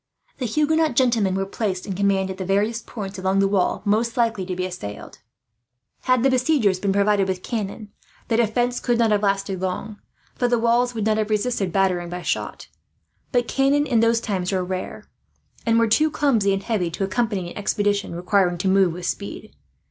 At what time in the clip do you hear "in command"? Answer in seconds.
1.85-2.31